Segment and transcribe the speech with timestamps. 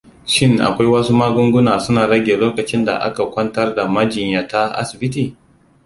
[0.33, 5.35] Shin akwai wasu magunguna suna rage lokacin da aka kwantar da majinyata asibiti?